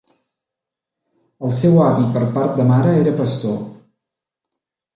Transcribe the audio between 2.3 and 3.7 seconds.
part de mare era pastor.